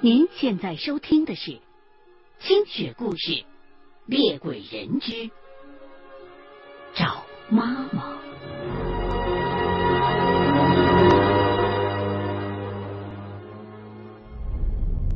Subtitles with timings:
[0.00, 1.50] 您现在收听的是
[2.38, 3.32] 《清雪故事·
[4.06, 5.28] 猎鬼人之
[6.94, 8.14] 找妈妈》。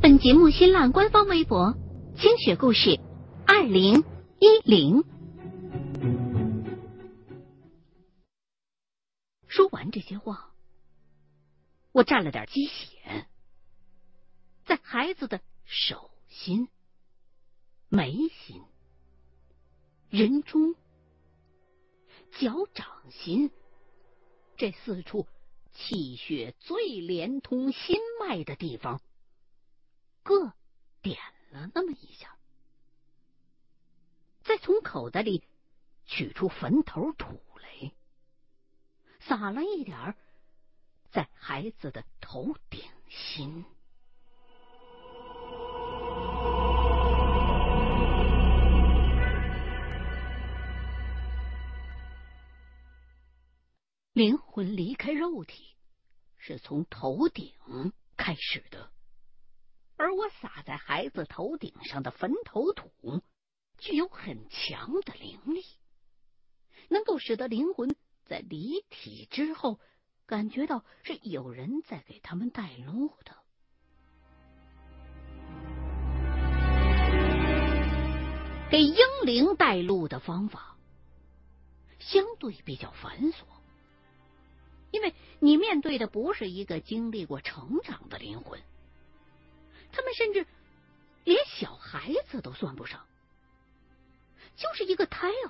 [0.01, 1.73] 本节目新浪官方微博
[2.19, 2.99] “清雪故事
[3.47, 4.03] 二零
[4.39, 5.05] 一零”。
[9.47, 10.51] 说完这些话，
[11.93, 13.27] 我蘸了点鸡血。
[14.73, 16.67] 在孩子的手心、
[17.89, 18.63] 眉心、
[20.09, 20.73] 人中、
[22.31, 23.51] 脚掌心
[24.57, 25.27] 这四处
[25.73, 28.99] 气血最连通心脉的地方，
[30.23, 30.51] 各
[31.03, 31.19] 点
[31.51, 32.35] 了那么一下，
[34.41, 35.43] 再从口袋里
[36.07, 37.91] 取出坟头土来，
[39.19, 40.15] 撒了一点
[41.11, 43.63] 在孩子的头顶心。
[54.13, 55.75] 灵魂离开肉体
[56.37, 57.51] 是从头顶
[58.15, 58.91] 开始的，
[59.95, 62.91] 而我撒在孩子头顶上的坟头土
[63.79, 65.63] 具有很强的灵力，
[66.89, 69.79] 能够使得灵魂在离体之后
[70.27, 73.35] 感觉到是有人在给他们带路的。
[78.69, 78.95] 给婴
[79.25, 80.77] 灵带路的方法
[81.97, 83.43] 相对比较繁琐。
[84.93, 88.61] 因为你面对的不是一个经历过成长的灵魂，
[89.91, 90.45] 他们甚至
[91.23, 93.03] 连小孩子都算不上，
[94.55, 95.49] 就是一个胎儿。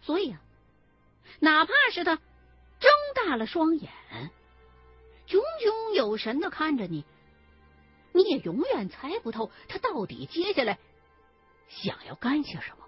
[0.00, 0.40] 所以啊，
[1.40, 3.90] 哪怕是他睁大了双眼，
[5.26, 7.04] 炯炯有神的看着你，
[8.12, 10.78] 你也永远猜不透他到底接下来
[11.68, 12.79] 想要干些什么。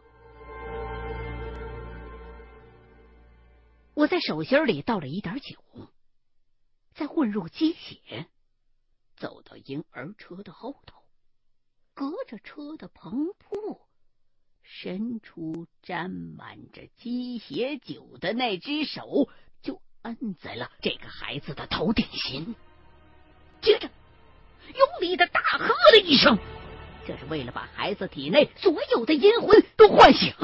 [4.02, 5.62] 我在手心里倒了一点酒，
[6.92, 8.26] 再混入鸡血，
[9.14, 11.04] 走到婴儿车的后头，
[11.94, 13.80] 隔着车的棚铺，
[14.64, 19.28] 伸出沾满着鸡血酒的那只手，
[19.62, 22.56] 就摁在了这个孩子的头顶心，
[23.60, 23.88] 接着
[24.74, 26.36] 用力的大喝了一声，
[27.06, 30.34] 这是为了把孩子体内所有的阴魂都唤醒。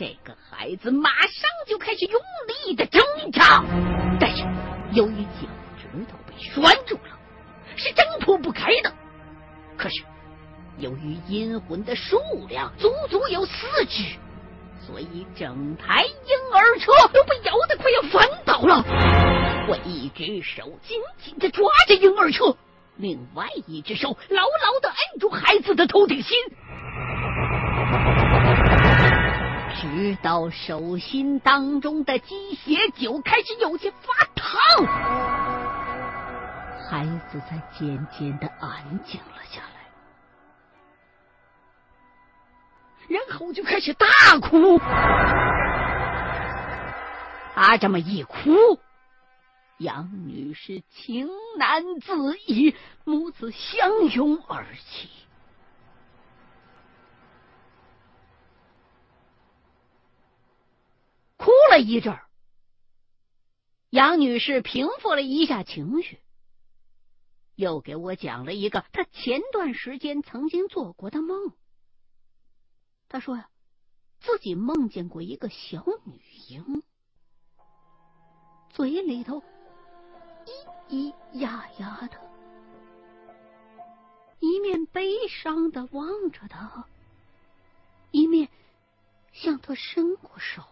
[0.00, 2.18] 这个孩子马上就开始用
[2.64, 3.02] 力的挣
[3.32, 3.62] 扎，
[4.18, 4.42] 但是
[4.92, 5.46] 由于脚
[5.76, 7.18] 趾头被拴住了，
[7.76, 8.90] 是挣脱不开的。
[9.76, 10.02] 可是
[10.78, 12.18] 由于阴魂的数
[12.48, 14.16] 量足足有四只，
[14.86, 18.82] 所以整台婴儿车都被摇得快要翻倒了。
[19.68, 22.56] 我一只手紧紧的抓着婴儿车，
[22.96, 26.38] 另外一只手牢牢的摁住孩子的头顶心。
[29.80, 34.86] 直到手心当中的鸡血酒开始有些发烫，
[36.86, 39.80] 孩子才渐渐的安静了下来，
[43.08, 44.06] 然后就开始大
[44.38, 44.78] 哭。
[47.54, 48.52] 他这么一哭，
[49.78, 51.26] 杨女士情
[51.56, 55.08] 难自已，母子相拥而泣。
[61.40, 62.28] 哭了一阵儿，
[63.88, 66.20] 杨女士平复了一下情绪，
[67.54, 71.54] 又给我讲了一个她前段时间曾经做过的梦。
[73.08, 73.48] 她说呀，
[74.20, 76.82] 自己梦见过一个小女婴，
[78.68, 79.42] 嘴里头
[80.44, 82.20] 咿咿呀呀的，
[84.40, 86.86] 一面悲伤的望着他，
[88.10, 88.50] 一面
[89.32, 90.62] 向他伸过手。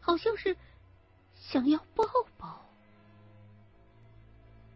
[0.00, 0.56] 好像是
[1.34, 2.04] 想要抱
[2.38, 2.64] 抱，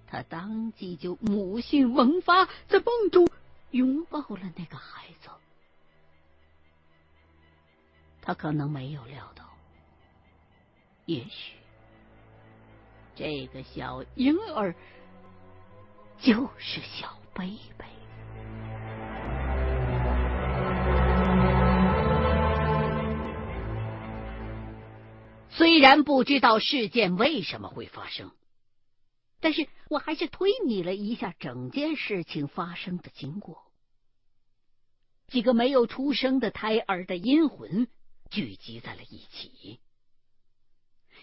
[0.06, 3.28] 他当即就母性萌发，在梦中
[3.70, 5.30] 拥抱了那个孩子。
[8.20, 9.44] 他可能没有料到，
[11.04, 11.56] 也许
[13.14, 14.74] 这个小婴儿
[16.18, 17.86] 就是小贝贝。
[25.74, 28.30] 虽然不知道事件为什么会发生，
[29.40, 33.72] 但是我还是推理了一下整件事情发生的经过。
[35.26, 37.88] 几个没有出生的胎儿的阴魂
[38.30, 39.80] 聚集在了一起，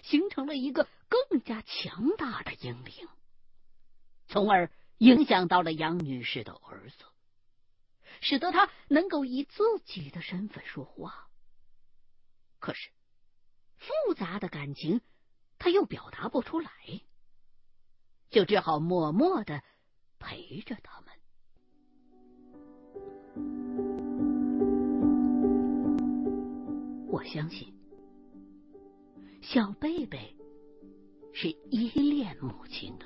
[0.04, 3.08] 形成了一个更加强大的英灵，
[4.28, 7.06] 从而影响到了杨女士的儿子，
[8.20, 11.30] 使得他能够以自己的身份说话。
[12.60, 12.90] 可是，
[13.82, 15.02] 复杂的感情
[15.58, 16.70] 他又表达不出来，
[18.30, 19.64] 就只好默默的
[20.20, 21.10] 陪着他们。
[27.08, 27.74] 我相信，
[29.42, 30.36] 小贝贝
[31.34, 33.06] 是依恋母亲的，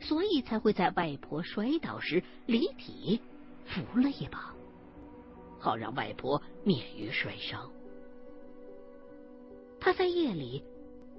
[0.00, 3.20] 所以才会在外婆摔倒时离体
[3.64, 4.54] 扶了一把，
[5.58, 7.68] 好让外婆免于摔伤。
[9.86, 10.64] 他在夜里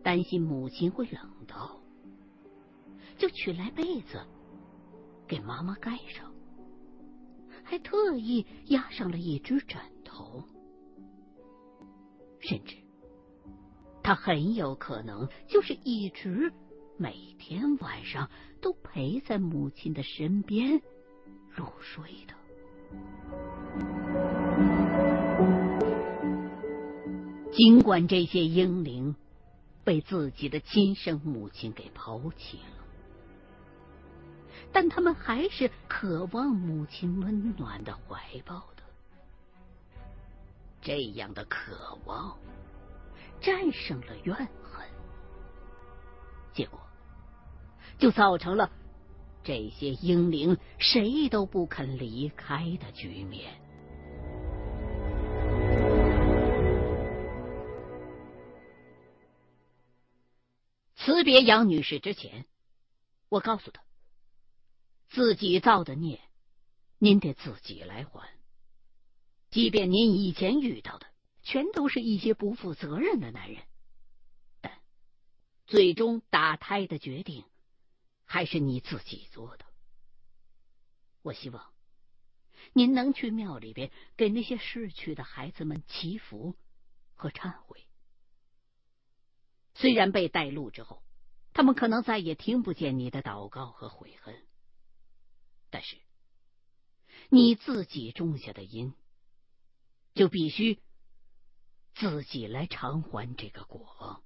[0.04, 1.80] 担心母亲会冷到，
[3.18, 4.20] 就取来被子
[5.26, 6.30] 给妈妈盖上，
[7.64, 10.44] 还特意压上了一只枕头。
[12.40, 12.76] 甚至，
[14.04, 16.52] 他很有可能就是一直
[16.98, 18.30] 每天晚上
[18.60, 20.82] 都陪在母亲的身边
[21.50, 23.57] 入睡的。
[27.58, 29.16] 尽管这些婴灵
[29.84, 32.86] 被自己的亲生母亲给抛弃了，
[34.72, 38.84] 但他们还是渴望母亲温暖的怀抱的。
[40.84, 42.38] 这样的渴望
[43.42, 44.88] 战胜了怨恨，
[46.54, 46.80] 结果
[47.98, 48.70] 就造成了
[49.44, 53.52] 这些婴灵谁都不肯离开的局面。
[61.08, 62.46] 辞别杨女士之前，
[63.30, 63.82] 我告诉她，
[65.08, 66.20] 自己造的孽，
[66.98, 68.28] 您得自己来还。
[69.50, 71.08] 即便您以前遇到的
[71.44, 73.64] 全都是一些不负责任的男人，
[74.60, 74.82] 但
[75.66, 77.46] 最终打胎的决定
[78.26, 79.66] 还是你自己做的。
[81.22, 81.72] 我希望
[82.74, 86.54] 您能去庙里边给那些逝去的孩子们祈福
[87.14, 87.87] 和忏悔。
[89.78, 91.02] 虽然被带路之后，
[91.54, 94.36] 他们可能再也听不见你的祷告和悔恨，
[95.72, 95.98] 但是
[97.30, 98.94] 你自己种下的因。
[100.16, 100.80] 就必须
[101.94, 104.24] 自己来偿还这个果。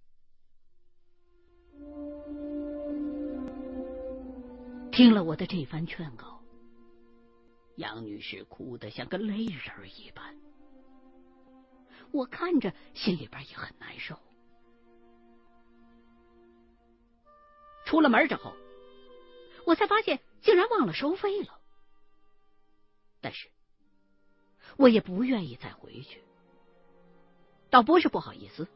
[4.93, 6.41] 听了我的这番劝告，
[7.75, 10.39] 杨女士哭得像个泪人一般，
[12.13, 14.17] 我看着心里边也很难受。
[17.91, 18.55] 出了门之后，
[19.65, 21.59] 我才发现竟然忘了收费了，
[23.19, 23.49] 但是。
[24.77, 26.21] 我也不愿意再回去，
[27.69, 28.69] 倒不是不好意思，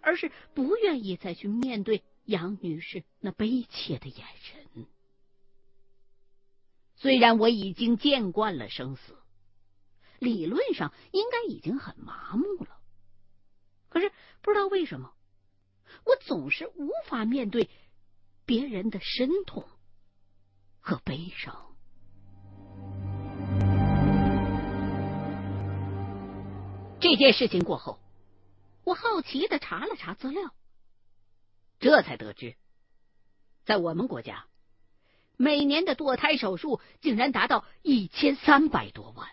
[0.00, 4.86] 而是不愿意再去面对杨女士那悲切的眼神。
[6.96, 9.18] 虽然我已经见惯了生死，
[10.18, 12.80] 理论上应该已经很麻木了，
[13.90, 15.12] 可是不知道为什么，
[16.06, 17.68] 我总是无法面对
[18.48, 19.62] 别人的深痛
[20.80, 21.76] 和悲伤。
[26.98, 28.00] 这件事情过后，
[28.84, 30.54] 我好奇的查了查资料，
[31.78, 32.56] 这才得知，
[33.66, 34.46] 在我们国家，
[35.36, 39.28] 每年的堕胎手术竟然达到一千三百多万，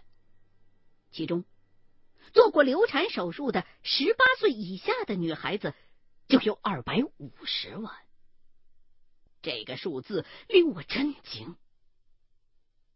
[1.12, 1.46] 其中
[2.34, 5.74] 做过流产手术的十八岁以下的女孩子
[6.28, 7.96] 就有二百五十万，
[9.46, 11.56] 这个数字令我震惊。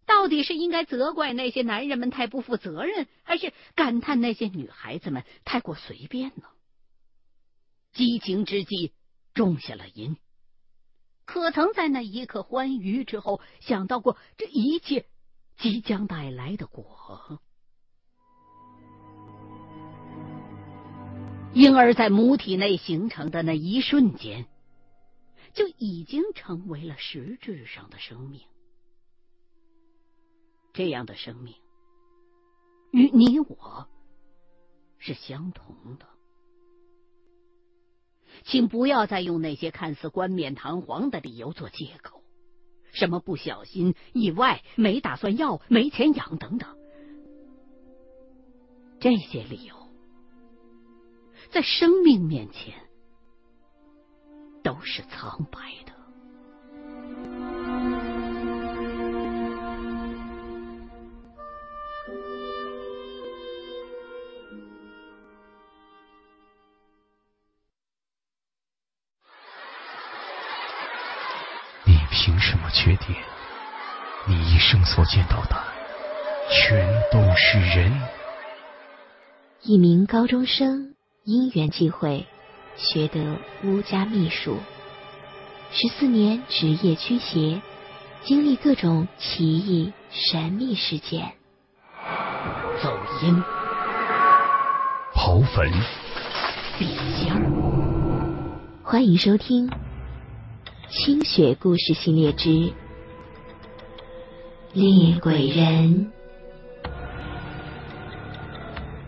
[0.07, 6.45] 到底是应该责怪那些男人们太不负责任，还是感叹那些女孩子们太过随便呢？
[7.93, 8.93] 激情之际
[9.35, 10.17] 种下了因，
[11.25, 15.05] 可曾在那一刻欢愉之后想到过这一切
[15.57, 17.39] 即将带来的果？
[21.53, 24.47] 婴儿在母体内形成的那一瞬间，
[25.53, 28.41] 就已经成为了实质上的生命。
[30.73, 31.55] 这样的生命
[32.91, 33.87] 与你我
[34.97, 36.05] 是相同的，
[38.43, 42.23] 请不要再用那些看似冠冕堂皇的理由做借口，
[42.91, 46.77] 什么不小心、意外、没打算要、没钱养等等，
[48.99, 49.75] 这些理由
[51.51, 52.88] 在生命面前
[54.69, 55.91] 都是苍白的。
[71.83, 73.15] 你凭什么确定？
[74.27, 75.55] 你一生所见到的
[76.51, 77.91] 全都是人。
[79.63, 82.27] 一名高中生因缘际会
[82.79, 84.57] 学得巫家秘术，
[85.69, 87.61] 十四年职业驱邪，
[88.23, 91.33] 经历各种奇异神秘事件。
[92.81, 93.43] 走音，
[95.13, 95.69] 刨坟，
[96.79, 97.41] 笔香，
[98.81, 99.67] 欢迎收听
[100.89, 102.71] 《清雪故事系列之
[104.71, 106.11] 猎鬼人》。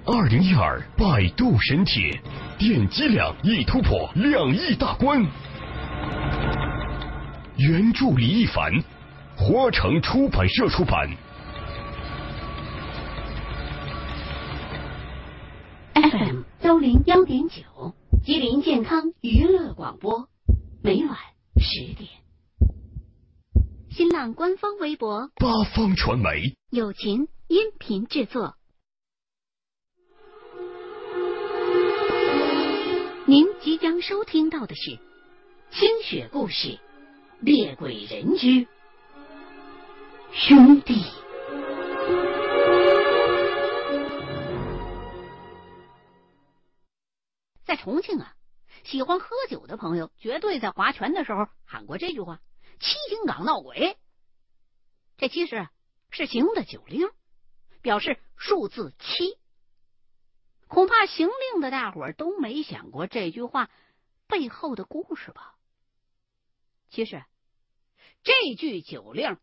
[0.03, 2.21] 二零一二百度神帖，
[2.61, 5.19] 点击量已突破两亿大关。
[7.57, 8.71] 原著李一凡，
[9.35, 11.09] 花城出版社出版。
[15.95, 20.29] FM 幺零幺点九，吉林健康娱乐广播，
[20.83, 21.17] 每晚
[21.59, 22.11] 十点。
[23.89, 28.53] 新浪官方微博八方传媒友情音频制作。
[33.31, 34.91] 您即将收听到的是
[35.71, 36.67] 《清雪故事·
[37.39, 38.67] 猎鬼人之
[40.33, 40.95] 兄弟》。
[47.63, 48.35] 在重庆啊，
[48.83, 52.41] 喜欢喝酒的朋友绝对在划拳的时候喊过这句话
[52.81, 53.95] ：“七星岗闹鬼。”
[55.15, 55.69] 这其实
[56.09, 57.07] 是形容的酒令，
[57.81, 59.37] 表示数字七。
[60.71, 63.69] 恐怕行令的大伙都没想过这句话
[64.29, 65.55] 背后的故事吧？
[66.89, 67.21] 其实，
[68.23, 69.35] 这句酒令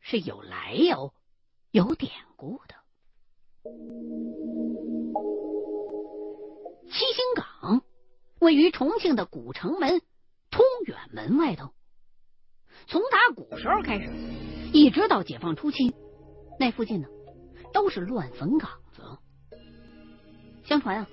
[0.00, 1.12] 是有来由、
[1.72, 2.76] 有典故的。
[6.88, 7.82] 七星岗
[8.38, 10.02] 位于重庆的古城门
[10.52, 11.74] 通远门外头。
[12.86, 14.08] 从打古时候开始，
[14.72, 15.92] 一直到解放初期，
[16.60, 17.08] 那附近呢
[17.72, 18.70] 都是乱坟岗。
[20.64, 21.08] 相传啊，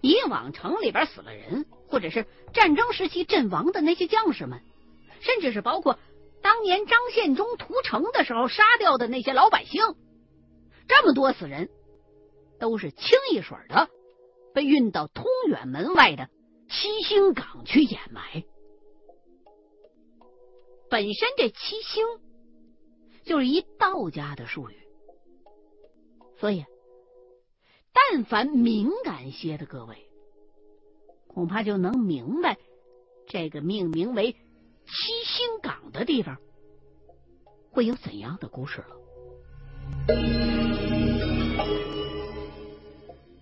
[0.00, 4.62] 以往城里边死了人，或者是战争时期阵亡的那些将士们，
[5.20, 5.98] 甚至是包括
[6.42, 9.82] 当年张献忠屠城的时候杀掉的那些老百姓，
[10.88, 11.68] 这么多死人，
[12.58, 13.90] 都是清一水的
[14.54, 16.28] 被运到通远门外的
[16.68, 18.42] 七星岗去掩埋。
[20.88, 22.04] 本身这七星
[23.24, 24.76] 就是一道家的术语，
[26.40, 26.64] 所以。
[27.92, 30.06] 但凡敏感些的各位，
[31.26, 32.58] 恐怕就能明白
[33.26, 36.38] 这个命名为七星岗的地方
[37.70, 38.96] 会有怎样的故事了。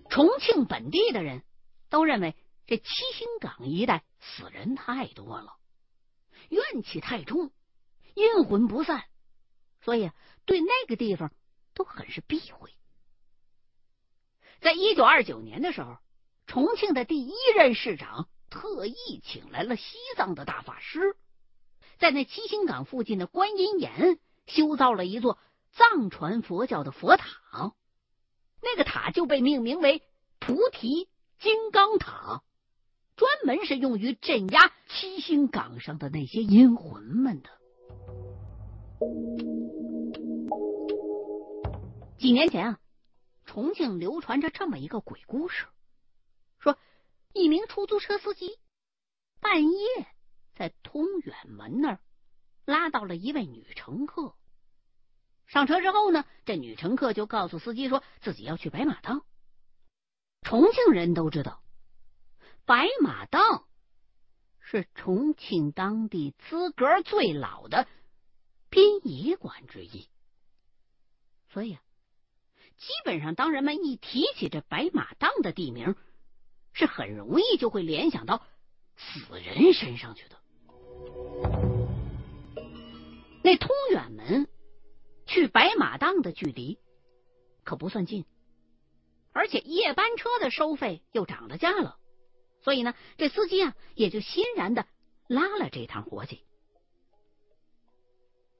[0.09, 1.43] 重庆本地的人
[1.89, 2.35] 都认为
[2.67, 5.55] 这七星岗一带死人太多了，
[6.49, 7.51] 怨气太重，
[8.13, 9.03] 阴魂不散，
[9.81, 10.11] 所以
[10.45, 11.31] 对那个地方
[11.73, 12.73] 都很是避讳。
[14.61, 15.97] 在一九二九年的时候，
[16.45, 21.15] 重庆的第一任市长特意请来了西藏的大法师，
[21.97, 25.39] 在那七星岗附近的观音岩修造了一座
[25.71, 27.73] 藏传佛教的佛塔，
[28.61, 30.03] 那个塔就被命名为
[30.37, 32.43] 菩提金刚塔，
[33.15, 37.49] 专门是用于镇压七星岗上的那些阴魂们的。
[42.19, 42.77] 几年前啊。
[43.51, 45.67] 重庆流传着这么一个鬼故事，
[46.57, 46.79] 说
[47.33, 48.57] 一名出租车司机
[49.41, 50.07] 半夜
[50.55, 51.99] 在通远门那儿
[52.63, 54.37] 拉到了一位女乘客。
[55.47, 59.25] 上车之后呢，这女乘客就告诉司机说自己要去白马档。
[60.43, 61.61] 重庆人都知道，
[62.63, 63.67] 白马档
[64.61, 67.85] 是重庆当地资格最老的
[68.69, 70.07] 殡仪馆之一，
[71.49, 71.81] 所以啊。
[72.81, 75.95] 基本上，当人们一提起这白马档的地名，
[76.73, 78.43] 是很容易就会联想到
[78.97, 80.41] 死人身上去的。
[83.43, 84.47] 那通远门
[85.27, 86.79] 去白马档的距离
[87.63, 88.25] 可不算近，
[89.31, 91.99] 而且夜班车的收费又涨了价了，
[92.63, 94.87] 所以呢，这司机啊也就欣然的
[95.27, 96.43] 拉了这趟活计。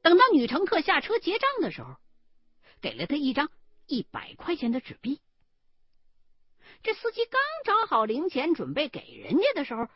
[0.04, 1.96] 等到女乘客下车结账的时候，
[2.82, 3.50] 给了他一张。
[3.92, 5.20] 一百块钱的纸币，
[6.82, 9.90] 这司机刚找好零钱准备给人家的时候，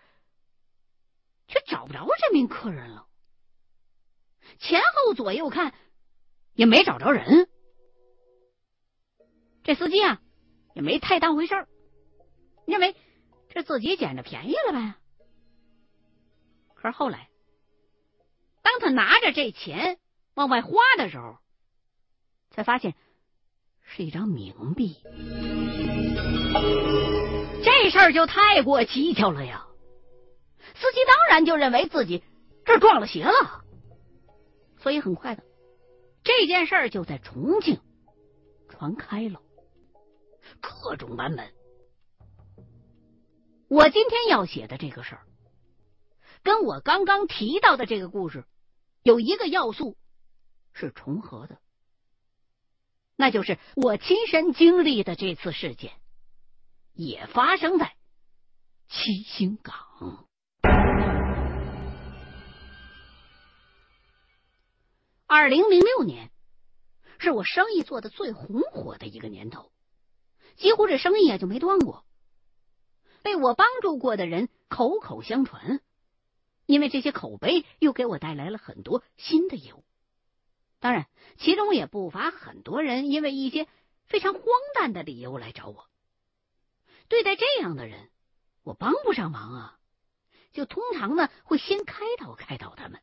[1.47, 3.07] 却找不着这名客人了。
[4.59, 5.73] 前后左右看，
[6.55, 7.49] 也没找着人。
[9.63, 10.21] 这司机啊，
[10.73, 11.69] 也没太当回事儿，
[12.67, 12.97] 认为
[13.47, 14.95] 这自己捡着便宜了呗。
[16.73, 17.29] 可是后来，
[18.61, 19.97] 当他拿着这钱
[20.33, 21.37] 往外花的时候，
[22.51, 22.93] 才发现
[23.85, 24.97] 是一张冥币。
[27.63, 29.65] 这事儿就太过蹊跷了呀！
[30.73, 32.23] 司机当然就认为自己
[32.65, 33.63] 这撞了邪了，
[34.79, 35.43] 所以很快的，
[36.23, 37.79] 这件事儿就在重庆
[38.67, 39.39] 传开了，
[40.59, 41.53] 各种版本。
[43.67, 45.21] 我今天要写的这个事儿，
[46.43, 48.43] 跟我刚刚提到的这个故事
[49.01, 49.95] 有一个要素
[50.73, 51.57] 是重合的，
[53.15, 55.93] 那就是我亲身经历的这次事件，
[56.93, 57.95] 也发生在
[58.87, 60.27] 七星岗。
[65.27, 66.29] 二零零六年
[67.17, 69.71] 是我生意做的最红火的一个年头，
[70.55, 72.05] 几乎这生意啊就没断过。
[73.23, 75.79] 被我帮助过的人口口相传，
[76.65, 79.83] 因为这些口碑又给我带来了很多新的业务。
[80.85, 81.07] 当然，
[81.39, 83.67] 其中也不乏很多人因为一些
[84.03, 84.43] 非常荒
[84.75, 85.89] 诞的理由来找我。
[87.07, 88.11] 对待这样的人，
[88.61, 89.79] 我帮不上忙啊，
[90.51, 93.01] 就通常呢会先开导开导他们。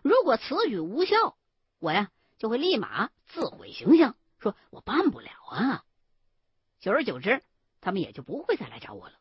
[0.00, 1.36] 如果此举无效，
[1.80, 5.84] 我呀就会立马自毁形象，说我办不了啊。
[6.80, 7.42] 久而久之。
[7.82, 9.20] 他们也就不会再来找我了。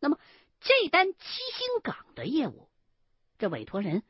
[0.00, 0.18] 那么，
[0.60, 2.68] 这单七星岗的业务，
[3.38, 4.02] 这委托人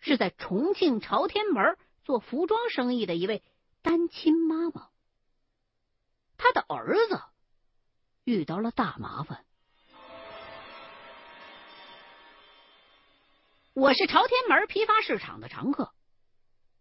[0.00, 3.42] 是在重庆朝天门做服装生意的一位
[3.82, 4.88] 单亲妈妈，
[6.36, 7.20] 她的儿子
[8.24, 9.44] 遇到了大麻烦。
[13.74, 15.92] 我是朝天门批发市场的常客，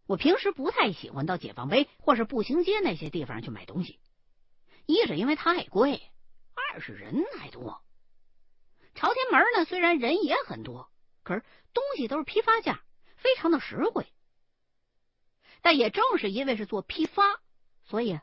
[0.05, 3.99] 我平时不太喜欢到解放碑或是步行街那些地方去买东西。
[4.85, 6.01] 一是因为太贵，
[6.53, 7.81] 二是人太多。
[8.93, 10.89] 朝天门呢，虽然人也很多，
[11.23, 11.43] 可是
[11.73, 12.81] 东西都是批发价，
[13.25, 14.05] 非常的实惠。
[15.63, 17.23] 但也正是因为是做批发，
[17.83, 18.19] 所以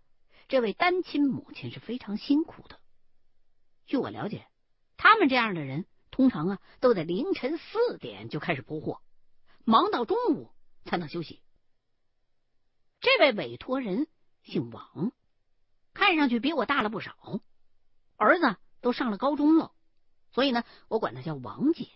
[0.47, 2.79] 这位单亲母亲是非常辛苦的。
[3.85, 4.47] 据我了解，
[4.97, 9.03] 他们这样的人通常啊都得凌晨四点就开始铺货，
[9.65, 10.53] 忙到中午
[10.85, 11.43] 才能休息。
[13.01, 14.07] 这位委托人
[14.45, 15.11] 姓王。
[15.95, 17.41] 看上去比我大了不少，
[18.17, 19.73] 儿子都上了高中了，
[20.31, 21.88] 所以呢，我管她叫王姐。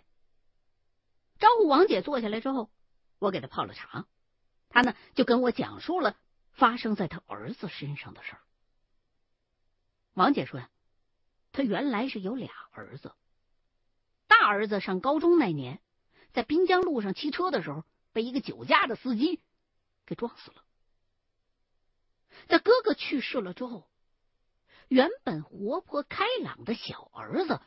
[1.38, 2.69] 招呼王姐坐下来之后，
[3.18, 4.07] 我给他泡了茶，
[4.68, 6.16] 他呢就跟我讲述了
[6.52, 8.40] 发生在他儿子身上的事儿。
[10.14, 10.70] 王姐说呀，
[11.52, 13.14] 他原来是有俩儿子，
[14.26, 15.81] 大儿子上高中那年，
[16.33, 19.40] 在滨江路上骑车的时候，被一个酒驾的司机
[20.05, 20.62] 给撞死了。
[22.48, 23.88] 在哥哥去世了之后，
[24.88, 27.61] 原本活泼开朗的小儿子，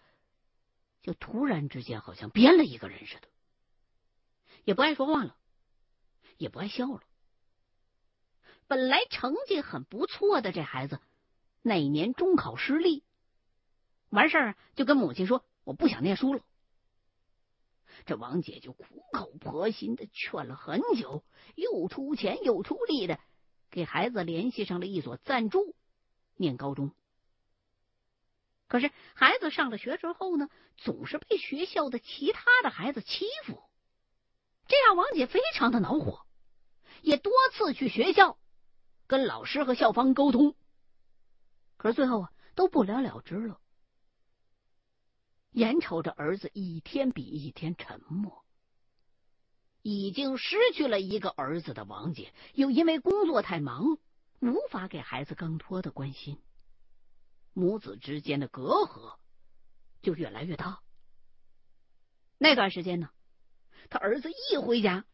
[1.02, 3.28] 就突然之间好像变了一个人似的，
[4.64, 5.36] 也不爱说话了，
[6.40, 7.04] 也不爱笑了。
[8.66, 11.00] 本来成绩很不错的这孩子，
[11.62, 13.04] 那年中考失利，
[14.10, 16.42] 完事儿就跟母亲说：“我不想念书了。”
[18.06, 21.24] 这王姐就苦口婆心的劝了很久，
[21.56, 23.20] 又出钱又出力的。
[23.70, 25.76] 给孩子联系上了一所赞助，
[26.36, 26.92] 念高中。
[28.68, 30.48] 可是孩子上了学之后呢，
[30.78, 33.62] 总是被学校的其他的孩子欺负，
[34.68, 36.26] 这让王姐非常的恼火，
[37.02, 38.38] 也多次去学校
[39.08, 40.56] 跟老师和校方沟通，
[41.78, 43.60] 可是最后啊都不了了之了。
[45.52, 48.46] 眼瞅着儿子一天比一天沉默。
[49.82, 53.98] 已经失去了一个儿子的王姐，又因为工作太忙，
[54.42, 56.38] 无法给孩子更多的关心，
[57.54, 59.16] 母子之间的隔阂
[60.02, 60.82] 就越来越大。
[62.38, 63.10] 那段时间呢，
[63.90, 65.06] 他儿子一回家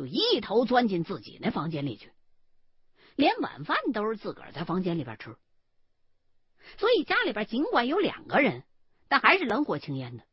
[0.00, 2.10] 就一头钻进自己那房间里去，
[3.16, 5.36] 连晚饭都是自个儿在房间里边吃。
[6.78, 8.64] 所以家里边尽管有两个人，
[9.08, 10.24] 但还是冷火青烟的。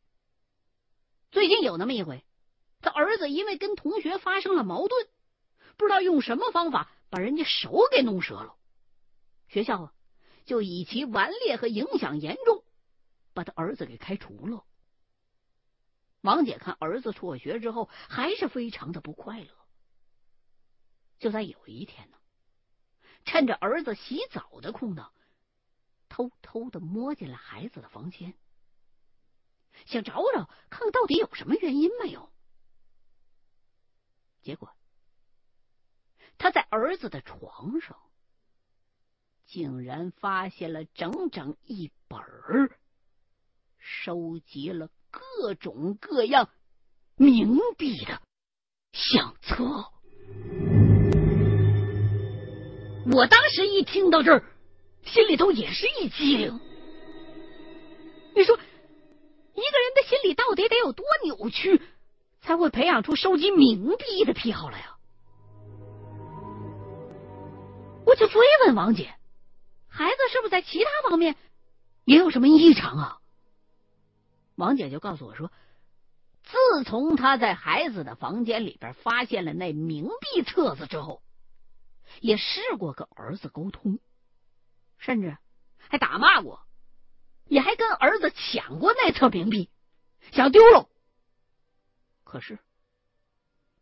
[1.32, 2.24] 最近有那么一回。
[2.80, 5.08] 他儿子因为跟同学发生了矛盾，
[5.76, 8.56] 不知道用什么方法把人家手给弄折了。
[9.50, 9.94] 学校啊，
[10.46, 12.64] 就以其顽劣和影响严重，
[13.34, 14.64] 把他儿子给开除了。
[16.22, 19.50] 王姐看儿子辍学之后，还是非常的不快乐。
[21.20, 22.18] 就在有一天呢，
[23.26, 25.14] 趁着儿子洗澡的空档，
[26.10, 28.34] 偷偷的摸进了孩子的房间，
[29.86, 32.32] 想找找看到底有什么原因没有。
[34.42, 34.76] 结果，
[36.38, 37.98] 他在儿子的床上，
[39.46, 42.78] 竟然发现了整整一本儿，
[43.78, 46.50] 收集了各种各样
[47.18, 48.22] 冥币的
[48.94, 49.64] 相册。
[53.12, 54.44] 我当时一听到这儿，
[55.06, 56.60] 心里头也是一激灵。
[58.36, 61.82] 你说，一个人的心里到底得有多扭曲，
[62.42, 64.98] 才会培养出收集冥币的癖好来呀？
[68.06, 69.14] 我就追问王姐，
[69.88, 71.36] 孩子是不是在其他方面
[72.04, 73.20] 也有什么异常啊？
[74.58, 75.52] 王姐就告诉我说，
[76.44, 81.24] 自从他在孩子的房间里边发现了那冥币册子之后。
[82.22, 84.00] 也试过跟儿子沟通，
[84.98, 85.38] 甚至
[85.78, 86.62] 还打骂过，
[87.44, 89.70] 也还跟儿子抢过那册冥币，
[90.32, 90.88] 想丢了。
[92.24, 92.60] 可是，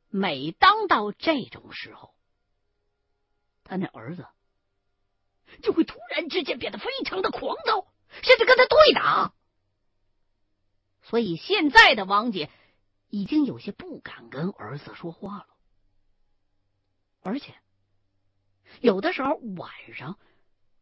[0.09, 2.15] 每当到这种时候，
[3.63, 4.25] 他那儿子
[5.61, 7.85] 就会突然之间变得非常的狂躁，
[8.23, 9.35] 甚至跟他对打。
[11.08, 12.50] 所以现在的王姐
[13.10, 15.48] 已经有些不敢跟儿子说话了，
[17.22, 17.56] 而且。
[18.82, 20.20] 有的时候晚上，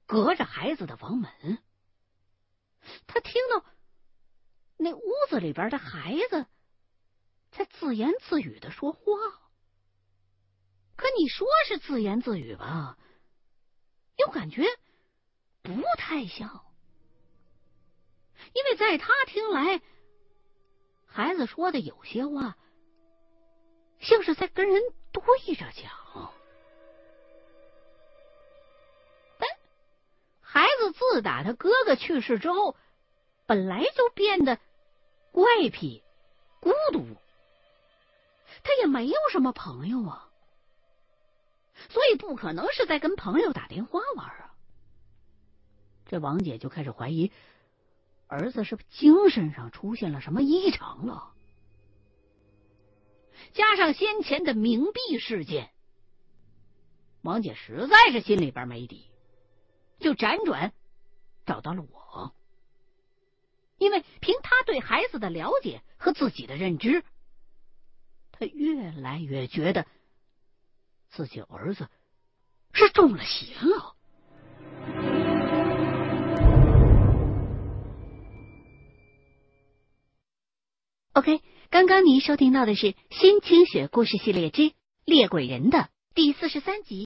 [0.05, 1.59] 隔着孩子的房门，
[3.05, 3.65] 他听到
[4.77, 6.47] 那屋子里边的孩子
[7.51, 9.01] 在自言自语的说话。
[10.95, 12.97] 可你说是自言自语吧，
[14.17, 14.63] 又感觉
[15.61, 16.65] 不太像，
[18.53, 19.81] 因为在他听来，
[21.13, 22.57] 孩子说的有些话
[23.99, 25.91] 像是在跟人对着讲。
[30.41, 32.75] 孩子自打他哥哥去世之后，
[33.47, 34.59] 本来就变得
[35.31, 36.03] 怪癖、
[36.59, 37.05] 孤独，
[38.63, 40.29] 他也没有什么朋友啊，
[41.89, 44.53] 所以不可能是在跟朋友打电话玩啊。
[46.05, 47.31] 这王姐就开始怀疑，
[48.33, 51.33] 儿子是精神上出现了什么异常了？
[53.53, 55.71] 加上先前的冥币事件，
[57.21, 59.07] 王姐实在是心里边没底。
[59.99, 60.73] 就辗转
[61.45, 62.35] 找到了我，
[63.77, 67.05] 因为凭他对孩子的了解和自己的认知，
[68.31, 69.85] 他越来越觉得
[71.09, 71.87] 自己儿子
[72.73, 73.95] 是中了邪了。
[81.15, 84.71] OK，刚刚您收听到的是《新清雪故事系列之
[85.05, 87.01] 猎鬼人》的第四十三集。